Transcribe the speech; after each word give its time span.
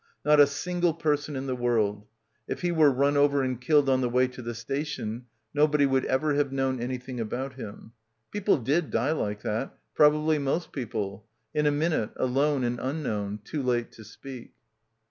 Not 0.25 0.39
a 0.39 0.47
single 0.47 0.95
person 0.95 1.35
in 1.35 1.45
the 1.45 1.55
world. 1.55 2.07
If 2.47 2.61
he 2.61 2.69
wtere 2.71 2.91
run 2.97 3.15
over 3.17 3.43
and 3.43 3.61
killed 3.61 3.87
on 3.87 4.01
the 4.01 4.09
way 4.09 4.27
to 4.29 4.41
the 4.41 4.55
station, 4.55 5.27
nobody 5.53 5.85
would 5.85 6.05
ever 6.05 6.33
have 6.33 6.51
known 6.51 6.79
anything 6.81 7.19
about 7.19 7.53
him.... 7.53 7.91
Peo 8.31 8.41
ple 8.41 8.57
did 8.57 8.89
die 8.89 9.11
like 9.11 9.43
that... 9.43 9.77
probably 9.93 10.39
most 10.39 10.71
people; 10.71 11.27
in 11.53 11.67
a 11.67 11.71
minute, 11.71 12.13
alone 12.15 12.63
and 12.63 12.79
unknown; 12.79 13.41
too 13.43 13.61
late 13.61 13.91
to 13.91 14.03
speak. 14.03 14.53